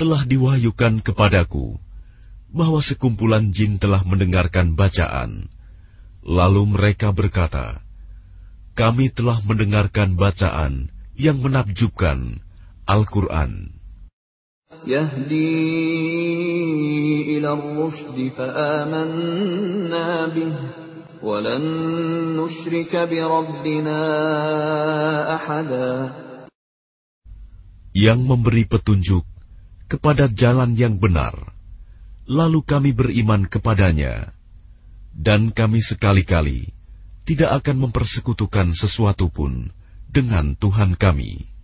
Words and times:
telah 0.00 0.28
diwahyukan 0.28 1.00
kepadaku 1.00 1.80
bahwa 2.52 2.80
sekumpulan 2.84 3.52
jin 3.52 3.80
telah 3.80 4.04
mendengarkan 4.04 4.76
bacaan. 4.76 5.48
Lalu 6.26 6.62
mereka 6.76 7.12
berkata, 7.14 7.80
"Kami 8.76 9.12
telah 9.14 9.40
mendengarkan 9.44 10.16
bacaan 10.18 10.92
yang 11.16 11.40
menakjubkan 11.40 12.40
Al-Quran." 12.84 13.76
يهدي 14.86 15.56
إلى 17.38 17.50
الرشد 17.52 18.18
فآمنا 18.36 20.26
به 20.26 20.54
ولن 21.22 21.64
نشرك 22.36 22.92
بربنا 22.96 24.00
أحدا 25.34 25.90
yang 27.96 28.20
memberi 28.20 28.68
petunjuk 28.68 29.24
kepada 29.90 30.26
jalan 30.30 30.74
yang 30.74 30.98
benar. 30.98 31.34
Lalu 32.26 32.60
kami 32.66 32.90
beriman 32.90 33.46
kepadanya, 33.46 34.34
dan 35.14 35.54
kami 35.54 35.78
sekali-kali 35.78 36.74
tidak 37.22 37.62
akan 37.62 37.86
mempersekutukan 37.86 38.74
sesuatu 38.74 39.30
pun 39.30 39.70
dengan 40.10 40.58
Tuhan 40.58 40.98
kami. 40.98 41.56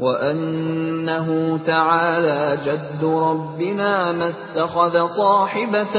وأنه 0.00 1.28
تعالى 1.62 2.40
جد 2.66 3.02
ربنا 3.04 3.92
ما 4.12 4.28
اتخذ 4.34 4.94
صاحبة 5.06 5.96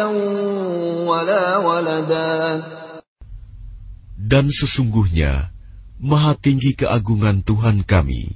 ولا 1.07 1.45
ولدا 1.57 2.35
Dan 4.25 4.49
sesungguhnya, 4.49 5.53
maha 6.01 6.33
tinggi 6.33 6.73
keagungan 6.73 7.45
Tuhan 7.45 7.85
kami. 7.85 8.33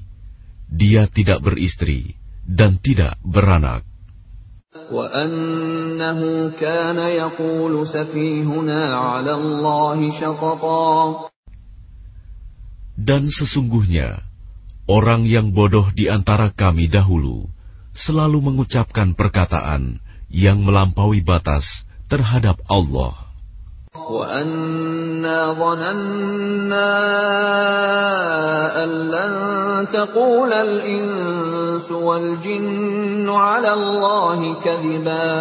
Dia 0.70 1.10
tidak 1.10 1.42
beristri 1.42 2.14
dan 2.45 2.79
tidak 2.81 3.17
beranak. 3.25 3.85
Dan 12.95 13.23
sesungguhnya, 13.27 14.23
orang 14.85 15.25
yang 15.25 15.57
bodoh 15.57 15.89
di 15.97 16.07
antara 16.13 16.53
kami 16.53 16.93
dahulu 16.93 17.49
selalu 17.95 18.39
mengucapkan 18.51 19.15
perkataan 19.15 20.03
yang 20.29 20.61
melampaui 20.67 21.23
batas 21.23 21.65
terhadap 22.11 22.61
Allah. 22.69 23.24
وأنا 24.10 25.54
ظننا 25.54 26.92
أن 28.84 28.90
لن 28.90 29.34
تقول 29.94 30.54
الإنس 30.54 31.92
والجن 31.92 33.30
على 33.30 33.72
الله 33.74 34.40
كذبا 34.62 35.34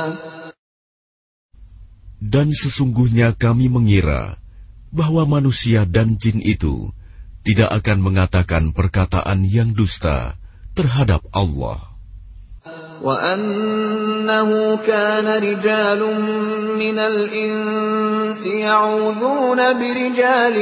Dan 2.19 2.53
sesungguhnya 2.53 3.33
kami 3.41 3.73
mengira 3.73 4.37
bahwa 4.93 5.25
manusia 5.25 5.89
dan 5.89 6.21
jin 6.21 6.45
itu 6.45 6.93
tidak 7.41 7.81
akan 7.81 8.05
mengatakan 8.05 8.77
perkataan 8.77 9.49
yang 9.49 9.73
dusta 9.73 10.37
terhadap 10.77 11.25
Allah. 11.33 11.92
وأنه 13.03 14.51
كان 14.77 15.27
رجال 15.43 16.01
من 16.79 16.99
الإنس 16.99 18.43
يعوذون 18.47 19.61
برجال 19.81 20.57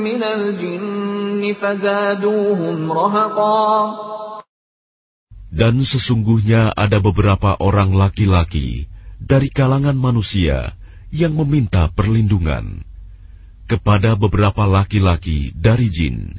من 0.00 0.22
الجن 0.22 1.42
فزادوهم 1.60 2.92
رهقا 2.92 3.68
Dan 5.48 5.80
sesungguhnya 5.82 6.70
ada 6.76 7.00
beberapa 7.02 7.56
orang 7.58 7.90
laki-laki 7.96 8.86
dari 9.18 9.48
kalangan 9.50 9.96
manusia 9.96 10.76
yang 11.10 11.34
meminta 11.34 11.88
perlindungan 11.90 12.84
kepada 13.66 14.14
beberapa 14.14 14.68
laki-laki 14.68 15.50
dari 15.56 15.88
jin. 15.90 16.36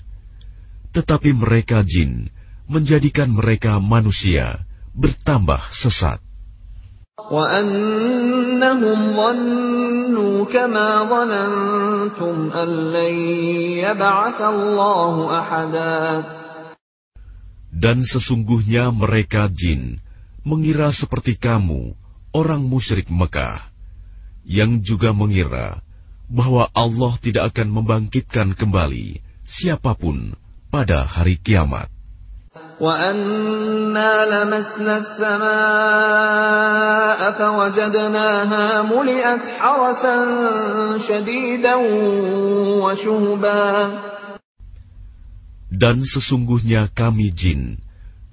Tetapi 0.93 1.35
mereka 1.35 1.83
jin 1.83 2.31
menjadikan 2.69 3.33
mereka 3.33 3.81
manusia 3.81 4.61
bertambah 4.95 5.61
sesat. 5.75 6.19
وأنهم 7.29 8.99
ظنوا 9.13 10.35
كما 10.49 10.87
ظننتم 11.05 12.35
أن 12.51 12.69
لن 12.95 13.15
يبعث 13.85 14.39
الله 14.41 15.15
أحدا 15.39 15.99
Dan 17.69 18.01
sesungguhnya 18.01 18.89
mereka 18.89 19.45
jin 19.53 20.01
mengira 20.41 20.89
seperti 20.89 21.37
kamu, 21.37 21.93
orang 22.33 22.65
musyrik 22.65 23.07
Mekah, 23.13 23.69
yang 24.41 24.81
juga 24.81 25.13
mengira 25.13 25.85
bahwa 26.25 26.67
Allah 26.73 27.13
tidak 27.21 27.53
akan 27.53 27.69
membangkitkan 27.69 28.57
kembali 28.57 29.21
siapapun 29.45 30.33
pada 30.73 31.05
hari 31.05 31.37
kiamat. 31.37 31.92
وأنا 32.81 34.13
لمسنا 34.25 34.97
السماء 35.03 35.59
فوجدناها 37.37 38.81
ملئت 38.81 39.43
حرسا 39.59 40.15
شديدا 41.07 41.75
وشهبا 42.81 43.65
Dan 45.69 46.01
sesungguhnya 46.03 46.89
kami 46.91 47.31
jin 47.31 47.77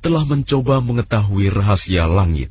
telah 0.00 0.24
mencoba 0.26 0.80
mengetahui 0.82 1.52
rahasia 1.52 2.08
langit. 2.08 2.50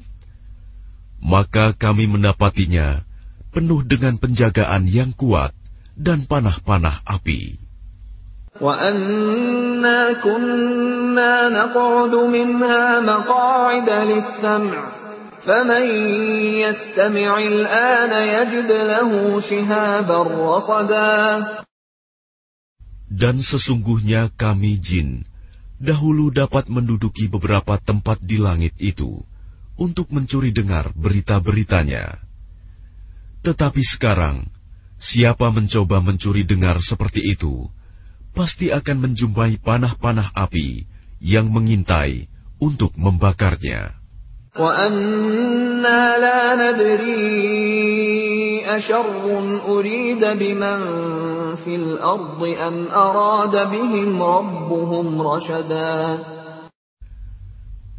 Maka 1.19 1.73
kami 1.75 2.05
mendapatinya 2.05 3.03
penuh 3.49 3.81
dengan 3.83 4.15
penjagaan 4.21 4.87
yang 4.87 5.11
kuat 5.17 5.51
dan 5.97 6.29
panah-panah 6.29 7.01
api. 7.03 7.57
وأنا 8.61 10.23
كنا 10.23 11.49
نقعد 11.49 12.15
منها 12.15 12.99
مقاعد 12.99 13.89
للسمع 13.89 14.81
فمن 15.45 15.85
يستمع 16.63 17.37
الآن 17.37 18.11
يجد 18.27 18.71
له 18.71 19.09
شهابا 19.41 20.19
رصدا 20.23 21.21
Dan 23.15 23.39
sesungguhnya 23.39 24.33
kami 24.35 24.81
jin 24.81 25.23
dahulu 25.79 26.31
dapat 26.31 26.67
menduduki 26.67 27.27
beberapa 27.31 27.79
tempat 27.79 28.19
di 28.23 28.41
langit 28.41 28.75
itu 28.81 29.23
untuk 29.75 30.11
mencuri 30.11 30.51
dengar 30.55 30.91
berita-beritanya. 30.95 32.19
Tetapi 33.45 33.81
sekarang, 33.95 34.49
siapa 34.97 35.53
mencoba 35.53 36.01
mencuri 36.01 36.43
dengar 36.43 36.81
seperti 36.81 37.21
itu, 37.23 37.69
pasti 38.34 38.72
akan 38.72 38.96
menjumpai 39.10 39.60
panah-panah 39.62 40.34
api 40.34 40.86
yang 41.20 41.52
mengintai 41.52 42.26
untuk 42.60 42.96
membakarnya. 42.96 44.00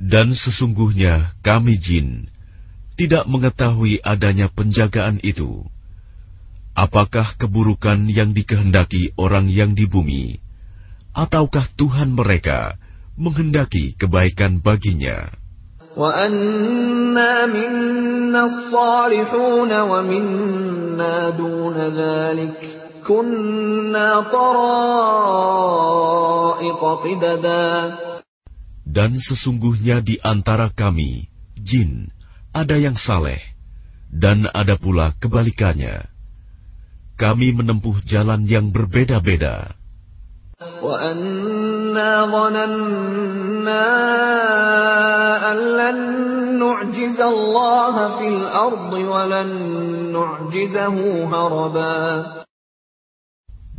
Dan 0.02 0.28
sesungguhnya 0.36 1.38
kami 1.40 1.80
jin 1.80 2.28
tidak 3.00 3.24
mengetahui 3.32 4.04
adanya 4.04 4.52
penjagaan 4.52 5.24
itu. 5.24 5.71
Apakah 6.72 7.36
keburukan 7.36 8.08
yang 8.08 8.32
dikehendaki 8.32 9.12
orang 9.20 9.52
yang 9.52 9.76
di 9.76 9.84
bumi, 9.84 10.40
ataukah 11.12 11.68
Tuhan 11.76 12.16
mereka 12.16 12.80
menghendaki 13.20 14.00
kebaikan 14.00 14.64
baginya? 14.64 15.28
Dan 28.92 29.12
sesungguhnya 29.20 29.98
di 30.00 30.16
antara 30.24 30.72
kami, 30.72 31.28
jin, 31.60 32.08
ada 32.56 32.80
yang 32.80 32.96
saleh, 32.96 33.44
dan 34.08 34.48
ada 34.56 34.80
pula 34.80 35.12
kebalikannya 35.20 36.08
kami 37.22 37.54
menempuh 37.54 38.02
jalan 38.10 38.50
yang 38.50 38.74
berbeda-beda. 38.74 39.78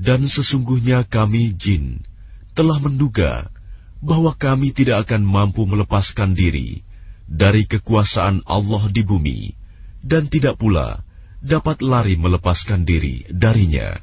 Dan 0.02 0.20
sesungguhnya 0.30 0.98
kami 1.10 1.42
jin 1.58 1.98
telah 2.54 2.78
menduga 2.78 3.50
bahwa 3.98 4.34
kami 4.38 4.70
tidak 4.70 5.10
akan 5.10 5.22
mampu 5.26 5.66
melepaskan 5.66 6.38
diri 6.38 6.82
dari 7.26 7.66
kekuasaan 7.66 8.46
Allah 8.46 8.86
di 8.90 9.02
bumi 9.02 9.54
dan 10.02 10.26
tidak 10.26 10.58
pula 10.58 11.06
dapat 11.42 11.82
lari 11.82 12.14
melepaskan 12.14 12.86
diri 12.86 13.26
darinya. 13.26 13.98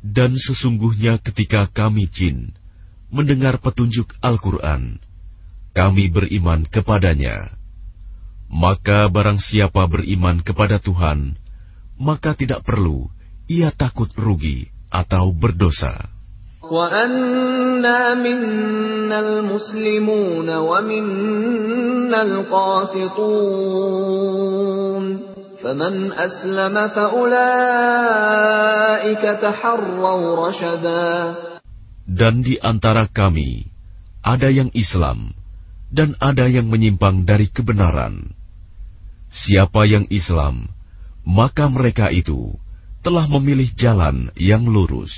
Dan 0.00 0.32
sesungguhnya 0.32 1.20
ketika 1.20 1.68
kami 1.70 2.08
jin 2.08 2.56
mendengar 3.12 3.60
petunjuk 3.60 4.16
Al-Quran, 4.24 4.96
kami 5.76 6.08
beriman 6.08 6.64
kepadanya. 6.66 7.59
Maka 8.50 9.06
barang 9.06 9.38
siapa 9.38 9.86
beriman 9.86 10.42
kepada 10.42 10.82
Tuhan, 10.82 11.38
maka 11.94 12.34
tidak 12.34 12.66
perlu 12.66 13.06
ia 13.46 13.70
takut 13.70 14.10
rugi 14.18 14.66
atau 14.90 15.30
berdosa. 15.30 16.10
Dan 32.10 32.34
di 32.42 32.54
antara 32.58 33.06
kami, 33.06 33.70
ada 34.22 34.48
yang 34.50 34.70
Islam, 34.74 35.34
dan 35.90 36.18
ada 36.18 36.46
yang 36.50 36.66
menyimpang 36.70 37.26
dari 37.26 37.50
kebenaran. 37.50 38.39
Siapa 39.30 39.86
yang 39.86 40.10
Islam, 40.10 40.74
maka 41.22 41.70
mereka 41.70 42.10
itu 42.10 42.58
telah 43.06 43.30
memilih 43.30 43.70
jalan 43.78 44.34
yang 44.34 44.66
lurus. 44.66 45.14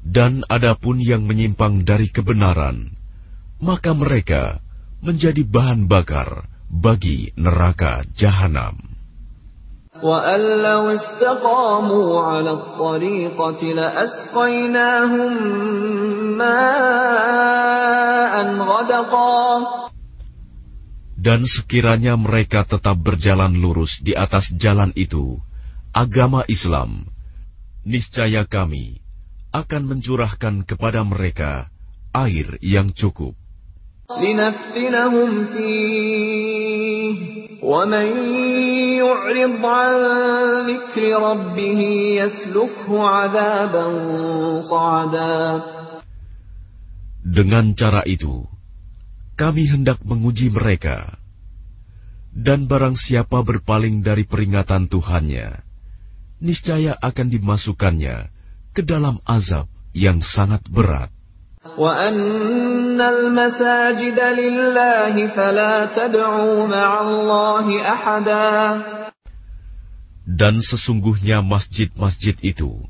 Dan 0.00 0.32
adapun 0.44 0.96
yang 1.00 1.22
menyimpang 1.24 1.74
dari 1.88 2.12
kebenaran, 2.12 2.92
maka 3.64 3.96
mereka 3.96 4.60
menjadi 5.00 5.40
bahan 5.48 5.88
bakar 5.88 6.44
bagi 6.68 7.32
neraka 7.40 8.04
jahanam. 8.12 8.89
وَأَن 10.03 10.41
لَّوْ 10.59 10.91
اسْتَقَامُوا 10.91 12.21
عَلَى 12.21 12.51
الطَّرِيقَةِ 12.51 13.61
لَأَسْقَيْنَاهُم 13.63 15.31
مَّاءً 16.37 18.33
غَدَقًا 18.59 19.45
Dan 21.15 21.41
sekiranya 21.47 22.19
mereka 22.19 22.67
tetap 22.67 23.01
berjalan 23.01 23.55
lurus 23.57 23.97
di 24.03 24.13
atas 24.13 24.51
jalan 24.61 24.93
itu, 24.93 25.39
agama 25.89 26.45
Islam, 26.45 27.07
niscaya 27.81 28.45
kami 28.45 29.01
akan 29.55 29.89
mencurahkan 29.89 30.67
kepada 30.67 31.01
mereka 31.07 31.71
air 32.13 32.59
yang 32.61 32.91
cukup. 32.93 33.33
لِنَفْتِنَهُمْ 34.05 35.29
فِيهِ 35.49 37.17
وَمَن 37.65 38.09
يُعْرِضْ 39.01 39.61
عَن 39.65 39.93
ذِكْرِ 40.69 41.03
رَبِّهِ 41.15 41.81
يَسْلُكْهُ 42.21 42.89
عَذَابًا 42.91 43.85
صَعَدًا 44.69 45.37
Dengan 47.25 47.73
cara 47.73 48.05
itu, 48.05 48.45
kami 49.35 49.67
hendak 49.67 49.99
menguji 50.05 50.53
mereka. 50.53 51.17
Dan 52.35 52.67
barang 52.67 52.99
siapa 52.99 53.41
berpaling 53.41 54.03
dari 54.03 54.27
peringatan 54.27 54.91
Tuhannya, 54.91 55.63
niscaya 56.43 56.93
akan 56.99 57.27
dimasukkannya 57.31 58.17
ke 58.75 58.83
dalam 58.83 59.23
azab 59.23 59.71
yang 59.95 60.19
sangat 60.19 60.67
berat. 60.67 61.15
وَأَنَّ 61.65 63.01
الْمَسَاجِدَ 63.01 64.19
لِلَّهِ 64.19 65.15
فَلَا 65.35 65.75
تَدْعُوا 65.97 66.67
مَعَ 66.69 66.89
اللَّهِ 67.01 67.67
أَحَدًا 67.81 68.49
Dan 70.25 70.61
sesungguhnya 70.61 71.45
masjid-masjid 71.45 72.33
itu 72.41 72.81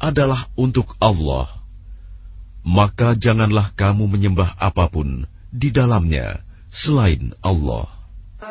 adalah 0.00 0.48
untuk 0.56 0.94
Allah. 1.02 1.60
Maka 2.64 3.18
janganlah 3.18 3.74
kamu 3.76 4.08
menyembah 4.08 4.56
apapun 4.56 5.26
di 5.50 5.72
dalamnya 5.74 6.44
selain 6.72 7.34
Allah. 7.40 7.91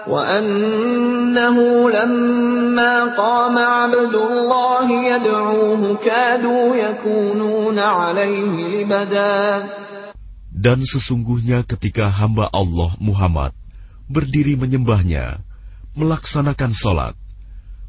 وَأَنَّهُ 0.07 1.57
لَمَّا 1.89 2.93
قَامَ 3.15 3.55
عَبْدُ 3.57 4.13
اللَّهِ 4.15 4.87
يَدْعُوهُ 5.11 5.81
كَادُوا 6.03 6.65
يَكُونُونَ 6.75 7.77
عَلَيْهِ 7.79 8.55
لِبَدًا 8.83 9.39
Dan 10.57 10.81
sesungguhnya 10.83 11.63
ketika 11.63 12.09
hamba 12.09 12.49
Allah 12.51 12.97
Muhammad 12.99 13.53
berdiri 14.09 14.59
menyembahnya, 14.59 15.39
melaksanakan 15.95 16.73
sholat, 16.75 17.15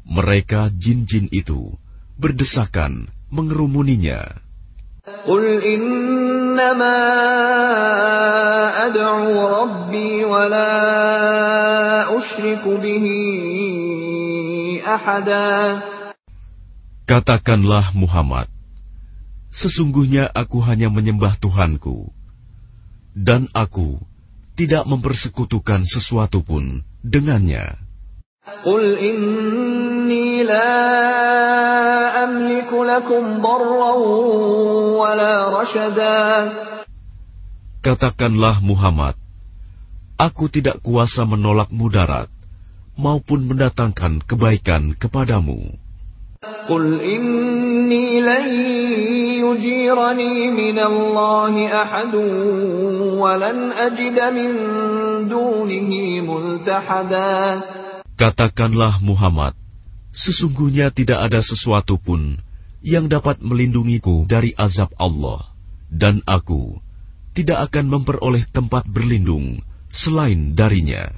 mereka 0.05 0.71
jin-jin 0.71 1.27
itu 1.33 1.75
berdesakan 2.19 3.11
mengerumuninya. 3.31 4.39
قُلْ 5.25 5.43
إِنَّمَا 6.53 6.97
أَدْعُو 8.87 9.33
رَبِّي 9.59 10.11
وَلَا 10.25 10.71
أُشْرِكُ 12.17 12.63
بِهِ 12.65 13.05
أَحَدًا 14.85 15.49
Katakanlah 17.09 17.89
Muhammad, 17.97 18.45
sesungguhnya 19.49 20.29
aku 20.29 20.61
hanya 20.61 20.93
menyembah 20.93 21.41
Tuhanku, 21.41 22.13
dan 23.17 23.49
aku 23.49 23.97
tidak 24.53 24.85
mempersekutukan 24.85 25.89
sesuatu 25.89 26.45
pun 26.45 26.85
dengannya. 27.01 27.81
قُلْ 28.61 28.93
إِنِّي 30.03 30.43
لَا 30.43 30.71
أَمْلِكُ 32.23 32.71
لَكُمْ 32.73 33.23
ضَرًّا 33.41 33.93
وَلَا 34.99 35.35
رَشَدًا 35.55 36.19
Katakanlah 37.79 38.59
Muhammad, 38.59 39.15
aku 40.19 40.51
tidak 40.51 40.83
kuasa 40.83 41.23
menolak 41.23 41.71
mudarat 41.71 42.27
maupun 42.99 43.47
mendatangkan 43.47 44.19
kebaikan 44.27 44.99
kepadamu. 44.99 45.63
قُلْ 46.69 46.99
إِنِّي 46.99 48.19
لَن 48.19 48.47
يُجِيرَنِي 49.43 50.33
مِنَ 50.51 50.77
اللَّهِ 50.79 51.53
أَحَدٌ 51.83 52.13
وَلَنْ 53.15 53.57
أَجِدَ 53.71 54.17
مِن 54.35 54.51
دُونِهِ 55.31 55.91
مُلْتَحَدًا 56.21 57.33
Katakanlah 58.19 58.99
Muhammad, 58.99 59.55
Sesungguhnya 60.14 60.94
tidak 60.94 61.26
ada 61.26 61.42
sesuatu 61.42 61.98
pun 61.98 62.38
yang 62.84 63.10
dapat 63.10 63.42
melindungiku 63.42 64.28
dari 64.30 64.54
azab 64.54 64.94
Allah, 64.94 65.50
dan 65.90 66.22
aku 66.22 66.78
tidak 67.34 67.70
akan 67.70 67.90
memperoleh 67.90 68.46
tempat 68.54 68.86
berlindung 68.86 69.58
selain 69.90 70.54
darinya. 70.54 71.10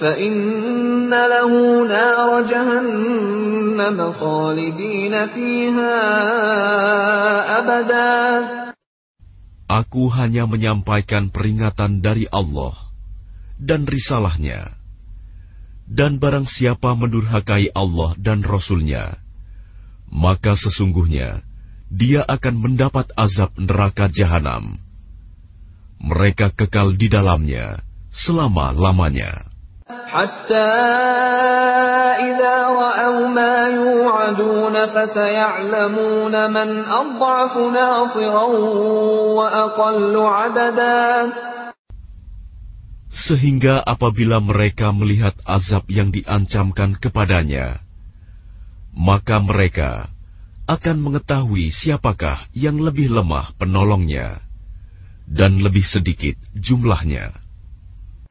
فَإِنَّ 0.00 1.10
لَهُ 1.10 1.52
نَارَ 1.86 2.42
جَهَنَّمَ 2.42 3.52
جهنم 3.72 4.12
خالدين 4.12 5.14
فيها 5.32 5.98
أبدا 7.58 8.12
Aku 9.72 10.12
hanya 10.12 10.44
menyampaikan 10.44 11.32
peringatan 11.32 12.04
dari 12.04 12.28
Allah 12.28 12.76
dan 13.56 13.88
risalahnya. 13.88 14.76
Dan 15.88 16.20
barang 16.20 16.44
siapa 16.44 16.92
mendurhakai 16.92 17.72
Allah 17.72 18.12
dan 18.20 18.44
Rasulnya, 18.44 19.16
maka 20.12 20.60
sesungguhnya 20.60 21.40
dia 21.88 22.20
akan 22.20 22.60
mendapat 22.60 23.16
azab 23.16 23.56
neraka 23.56 24.12
jahanam. 24.12 24.76
Mereka 26.04 26.52
kekal 26.52 26.92
di 27.00 27.08
dalamnya 27.08 27.80
selama-lamanya. 28.12 29.48
حتى 30.07 30.71
إذا 32.31 32.57
رأوا 32.67 33.27
ما 33.27 33.55
يوعدون 33.67 34.75
فسيعلمون 34.85 36.33
من 36.51 36.69
أضعف 36.87 37.53
ناصرا 37.57 38.45
وأقل 39.37 40.15
عددا 40.15 41.07
Sehingga 43.17 43.81
apabila 43.83 44.37
mereka 44.39 44.93
melihat 44.93 45.35
azab 45.43 45.89
yang 45.91 46.13
diancamkan 46.13 46.95
kepadanya, 47.01 47.81
maka 48.93 49.41
mereka 49.41 50.13
akan 50.69 51.01
mengetahui 51.01 51.73
siapakah 51.73 52.45
yang 52.53 52.77
lebih 52.77 53.09
lemah 53.09 53.57
penolongnya 53.57 54.39
dan 55.27 55.59
lebih 55.59 55.83
sedikit 55.83 56.37
jumlahnya. 56.55 57.46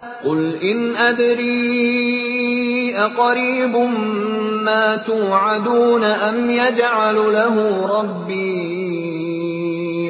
قل 0.02 0.56
إن 0.56 0.96
أدري 0.96 1.62
أقريب 2.98 3.76
ما 4.66 4.98
توعدون 5.06 6.04
أم 6.04 6.52
يجعل 6.52 7.16
له 7.16 7.56
ربي 8.00 8.52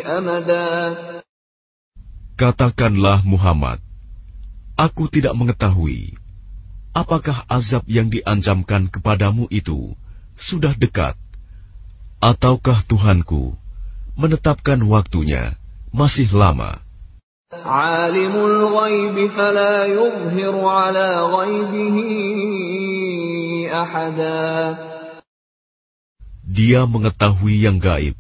أمدا 0.04 1.12
Katakanlah 2.42 3.22
Muhammad, 3.22 3.78
aku 4.74 5.06
tidak 5.14 5.38
mengetahui 5.38 6.18
apakah 6.90 7.46
azab 7.46 7.86
yang 7.86 8.10
diancamkan 8.10 8.90
kepadamu 8.90 9.46
itu 9.54 9.94
sudah 10.34 10.74
dekat, 10.74 11.14
ataukah 12.18 12.82
Tuhanku 12.90 13.54
menetapkan 14.18 14.82
waktunya 14.90 15.54
masih 15.94 16.34
lama. 16.34 16.82
عالم 17.56 18.36
الغيب 18.36 19.32
فلا 19.32 19.86
يظهر 19.86 20.56
على 20.66 21.10
غيبه 21.36 21.98
أحدا 23.82 24.52
Dia 26.52 26.84
mengetahui 26.84 27.64
yang 27.64 27.80
gaib, 27.80 28.16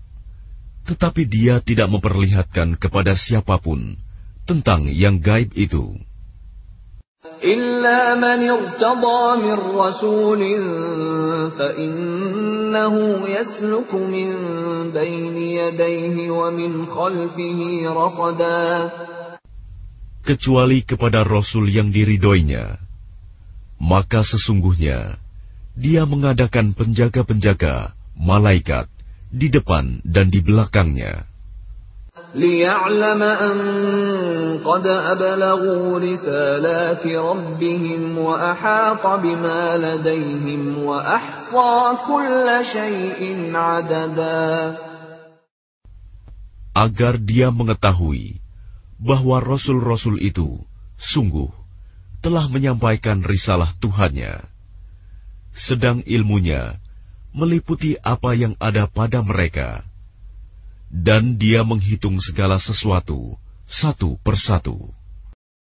tetapi 0.87 1.27
dia 1.27 1.59
tidak 1.59 1.91
memperlihatkan 1.91 2.79
kepada 2.79 3.11
siapapun 3.11 3.99
tentang 4.47 4.87
yang 4.87 5.19
gaib 5.19 5.51
itu. 5.55 5.99
إلا 7.41 8.15
من 8.15 8.49
ارتضى 8.49 9.23
من 9.41 9.57
رسول 9.77 10.41
فإنه 11.57 12.95
يسلك 13.27 13.91
من 13.93 14.29
بين 14.93 15.37
يديه 15.37 16.31
ومن 16.31 16.85
خلفه 16.85 17.59
رصدا 17.93 18.91
kecuali 20.25 20.85
kepada 20.85 21.25
Rasul 21.25 21.69
yang 21.69 21.89
diridoinya. 21.89 22.77
Maka 23.81 24.21
sesungguhnya 24.21 25.17
dia 25.73 26.05
mengadakan 26.05 26.77
penjaga-penjaga, 26.77 27.97
malaikat, 28.13 28.85
di 29.31 29.47
depan 29.49 30.03
dan 30.05 30.29
di 30.29 30.43
belakangnya. 30.43 31.31
ليعلم 32.35 33.21
أن 33.23 33.57
قد 34.63 34.87
أبلغوا 34.87 35.99
رسالات 35.99 37.07
ربهم 37.07 38.17
وأحاط 38.17 39.03
بما 39.19 39.77
لديهم 39.77 40.83
وأحصى 40.83 41.73
كل 42.07 42.47
شيء 42.63 43.51
عددا 43.55 44.75
Agar 46.71 47.19
dia 47.19 47.51
mengetahui 47.51 48.39
bahwa 48.96 49.40
rasul-rasul 49.44 50.20
itu 50.20 50.60
sungguh 50.96 51.52
telah 52.24 52.48
menyampaikan 52.48 53.20
risalah 53.22 53.76
Tuhannya, 53.78 54.48
sedang 55.52 56.00
ilmunya 56.08 56.80
meliputi 57.36 58.00
apa 58.00 58.32
yang 58.32 58.56
ada 58.56 58.88
pada 58.88 59.20
mereka, 59.20 59.84
dan 60.88 61.36
dia 61.36 61.60
menghitung 61.62 62.16
segala 62.24 62.56
sesuatu 62.56 63.36
satu 63.66 64.16
persatu. 64.22 64.94